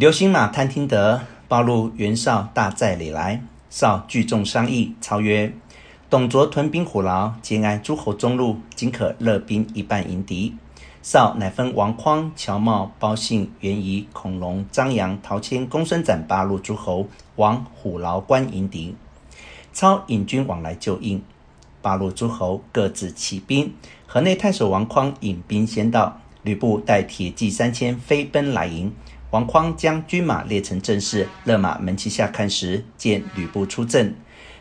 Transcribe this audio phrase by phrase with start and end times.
[0.00, 3.42] 流星马贪听得，报路袁绍大寨里来。
[3.68, 5.52] 绍聚众商议，操曰
[6.08, 10.56] ：“董卓屯兵虎牢，节哀诸侯中路，今可勒兵一半迎敌。”
[11.04, 17.06] 绍乃分王匡、乔瑁、鲍信、袁仪、孔融、张杨、陶谦、公孙瓒八路诸侯
[17.36, 18.96] 往虎牢关迎敌。
[19.74, 21.22] 操引军往来救应，
[21.82, 23.74] 八路诸侯各自起兵。
[24.06, 28.90] 河内太守王匡引兵先到，吕布带铁骑三千飞奔来迎。
[29.30, 34.16] 王匡将军马列成阵势，勒马门旗下看时，见吕布出阵，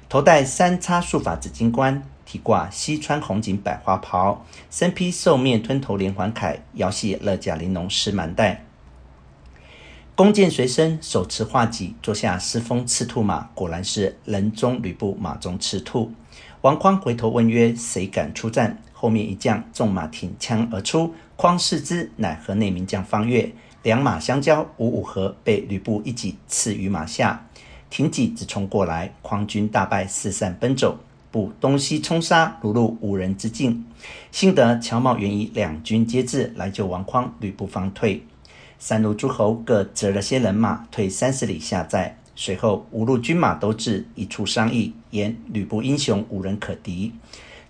[0.07, 8.63] 头戴三叉束发紫金冠，体挂西川红锦百花袍，身披兽面吞头连环铠，腰系勒甲玲珑石蛮带，
[10.13, 16.11] 弓箭随身，手持画戟，坐下狮峰赤兔马，果然是人中吕布，马中赤兔。
[16.61, 23.51] 王匡回头问曰：“谁敢出战？”后面一将纵马挺枪而出，匡视之，乃河内名将方悦。
[23.83, 27.47] 两马相交，五五合，被吕布一戟刺于马下，
[27.89, 30.99] 挺戟直冲过来，匡军大败，四散奔走。
[31.31, 33.85] 布东西冲杀，如入无人之境。
[34.31, 38.25] 幸得乔瑁、袁仪两军皆至，来救王匡，吕布方退。
[38.79, 42.17] 三路诸侯各折了些人马，退三十里下寨。
[42.35, 47.13] 随后五路军马都至，一处商议，言吕布英雄，无人可敌。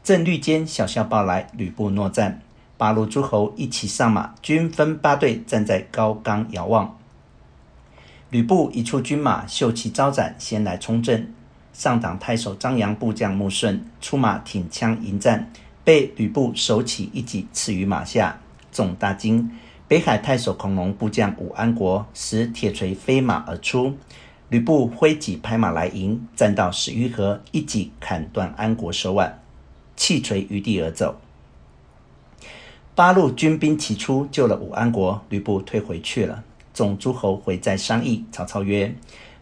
[0.04, 2.42] 正虑间，小校报来，吕布诺战。
[2.80, 6.98] 八路诸侯一齐上马，均分八队站在高冈遥望。
[8.30, 11.34] 吕布一处军马秀旗招展，先来冲阵。
[11.74, 15.52] 上党太守张杨部将穆顺出马挺枪迎战，
[15.84, 18.40] 被吕布手起一戟刺于马下，
[18.72, 19.52] 众大惊。
[19.90, 23.98] 北海太守孔融部将武安国使铁锤飞马而出，
[24.48, 29.38] 吕布挥戟拍马来迎，战到十余合，一戟砍断安国手腕，
[29.98, 31.20] 弃锤于地而走。
[33.00, 35.22] 八路军兵齐出，救了武安国。
[35.30, 36.44] 吕布退回去了。
[36.74, 38.26] 众诸侯回寨商议。
[38.30, 38.94] 曹操曰：“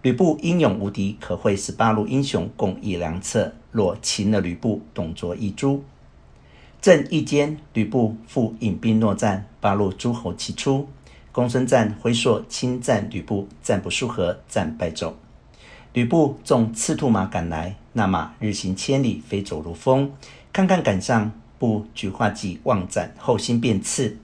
[0.04, 3.52] 吕布英勇无敌，可会十八路英雄共议良策。
[3.72, 5.84] 若擒了吕布，董卓一诛。”
[6.80, 9.48] 正议间，吕布复引兵诺战。
[9.60, 10.88] 八路诸侯齐出。
[11.32, 15.18] 公孙瓒挥槊亲战吕布，战不数合，战败走。
[15.94, 20.12] 吕布纵赤兔马赶来，那马日行千里，飞走如风。
[20.54, 21.32] 看看赶上。
[21.60, 24.18] 布举画戟望斩，后心便刺。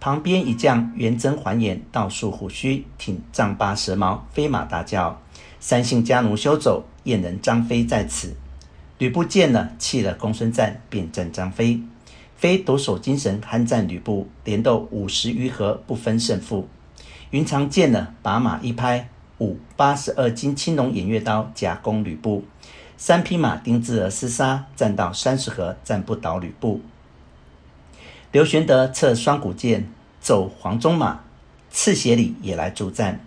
[0.00, 5.20] 旁边一将圆睁环眼，倒竖虎须，挺丈八蛇矛，飞马大叫
[5.60, 6.84] ：“三姓家奴休走！
[7.04, 8.34] 燕人张飞在此！”
[8.98, 11.80] 吕布见了，弃了公孙瓒，便战张飞。
[12.36, 16.68] 飞抖擞精神，酣战吕布，连斗五十余合，不分胜负。
[17.30, 22.42] 云长见了，把马一拍，舞八十二斤青龙偃月刀，夹攻吕布。
[23.04, 26.80] 三匹马丁字而厮杀，战到三十合，战不倒吕布。
[28.30, 29.90] 刘玄德策双股剑，
[30.20, 31.18] 走黄鬃马，
[31.72, 33.18] 赤协里也来助战。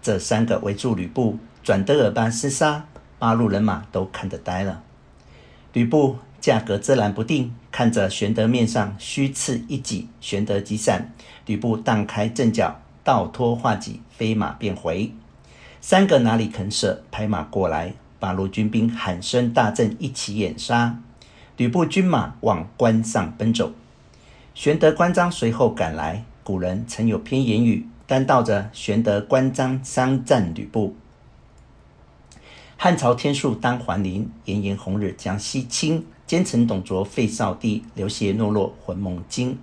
[0.00, 2.86] 这三个围住吕布，转得尔般厮杀，
[3.18, 4.84] 八路人马都看得呆了。
[5.72, 11.12] 吕布架格自然不定，看着玄德面上虚刺一戟，玄德急闪，
[11.46, 15.12] 吕布荡开阵脚，倒脱画戟，飞马便回。
[15.80, 17.94] 三个哪里肯舍，拍马过来。
[18.24, 20.98] 八路军兵喊声大震，一起掩杀。
[21.58, 23.72] 吕布军马往关上奔走，
[24.54, 26.24] 玄德、关张随后赶来。
[26.42, 30.96] 古人曾有篇言语，单道着玄德、关张三战吕布。
[32.78, 36.06] 汉朝天数当还临，炎炎红日将西倾。
[36.26, 39.58] 奸臣董卓废少帝，刘协懦弱魂梦惊。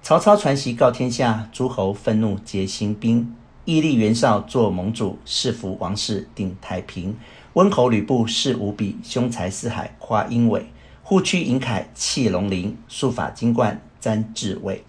[0.00, 3.34] 曹操传檄告天下，诸侯愤怒皆兴兵。
[3.66, 7.16] 义立袁绍做盟主，势扶王室定太平。
[7.54, 10.70] 温侯吕布势无比，雄才四海夸英伟。
[11.02, 14.84] 护躯银铠气龙鳞，束发金冠瞻雉尾。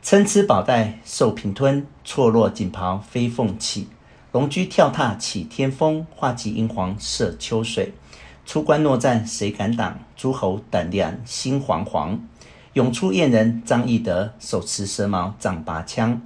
[0.00, 3.88] 参差宝带受平吞，错落锦袍飞凤起。
[4.30, 7.92] 龙驹跳踏起天风，画戟英皇射秋水。
[8.46, 9.98] 出关诺战谁敢挡？
[10.16, 12.20] 诸侯胆量心惶惶。
[12.74, 16.22] 涌出燕人张翼德，手持蛇矛丈八枪。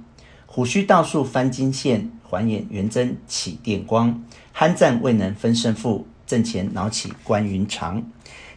[0.51, 4.23] 虎须倒竖翻金线，环眼圆睁起电光。
[4.57, 8.03] 酣战未能分胜负，阵前恼起关云长。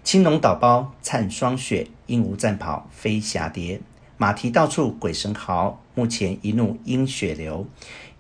[0.03, 3.79] 青龙倒包灿霜雪，鹰无战袍飞霞蝶。
[4.17, 7.67] 马蹄到处鬼神嚎，目前一怒阴血流。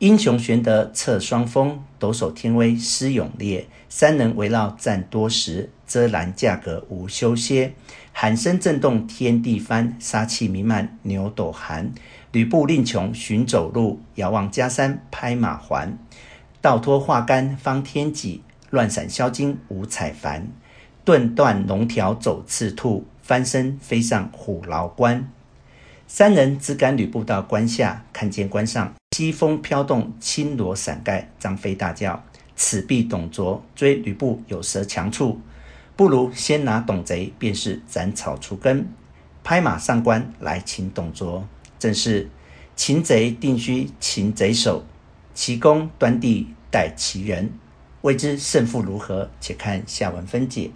[0.01, 3.67] 英雄玄德策双锋，抖擞天威施勇烈。
[3.89, 7.75] 三人围绕战多时，遮拦价格无休歇。
[8.15, 11.93] 喊声震动天地翻，杀气弥漫牛斗寒。
[12.31, 15.99] 吕布令穷寻走路，遥望家山拍马还。
[16.62, 20.44] 倒脱画杆方天戟，乱闪销金五彩幡。
[21.05, 25.29] 顿断龙条走赤兔，翻身飞上虎牢关。
[26.06, 32.25] 三人只赶吕布到关下，看见关上西风飘动青罗伞盖，张飞大叫
[32.56, 35.39] ：“此必董卓追吕布有蛇强处？
[35.97, 38.89] 不如先拿董贼，便是斩草除根。”
[39.44, 41.47] 拍马上官来擒董卓。
[41.79, 42.31] 正是
[42.77, 44.85] 擒贼定须擒贼首，
[45.35, 47.53] 其功端地待其人。
[48.03, 49.31] 未知胜负如何？
[49.41, 50.71] 且看下文分解。